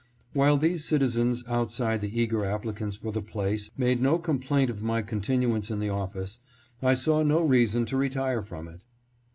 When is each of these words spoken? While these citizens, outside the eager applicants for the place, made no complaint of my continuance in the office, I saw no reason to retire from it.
While 0.33 0.57
these 0.57 0.83
citizens, 0.83 1.43
outside 1.47 2.01
the 2.01 2.19
eager 2.19 2.43
applicants 2.43 2.97
for 2.97 3.11
the 3.11 3.21
place, 3.21 3.69
made 3.77 4.01
no 4.01 4.17
complaint 4.17 4.71
of 4.71 4.81
my 4.81 5.03
continuance 5.03 5.69
in 5.69 5.77
the 5.77 5.89
office, 5.89 6.39
I 6.81 6.95
saw 6.95 7.21
no 7.21 7.43
reason 7.43 7.85
to 7.85 7.97
retire 7.97 8.41
from 8.41 8.67
it. 8.67 8.81